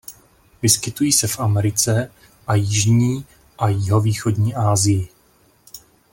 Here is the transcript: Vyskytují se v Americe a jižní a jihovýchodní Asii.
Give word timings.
Vyskytují 0.61 1.11
se 1.11 1.27
v 1.27 1.39
Americe 1.39 2.11
a 2.47 2.55
jižní 2.55 3.25
a 3.57 3.67
jihovýchodní 3.67 4.55
Asii. 4.55 5.07